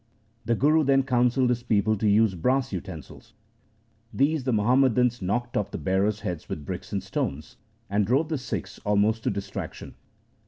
The 0.45 0.55
Guru 0.55 0.83
then 0.83 1.03
counselled 1.03 1.49
his 1.51 1.61
people 1.61 1.95
to 1.97 2.09
use 2.09 2.33
brass 2.33 2.73
utensils. 2.73 3.35
These 4.11 4.45
the 4.45 4.51
Muhammadans 4.51 5.21
knocked 5.21 5.55
off 5.55 5.69
the 5.69 5.77
bearers' 5.77 6.21
heads 6.21 6.49
with 6.49 6.65
bricks 6.65 6.91
and 6.91 7.03
stones, 7.03 7.57
and 7.87 8.03
drove 8.03 8.29
the 8.29 8.39
Sikhs 8.39 8.79
almost 8.79 9.21
to 9.25 9.29
distraction. 9.29 9.93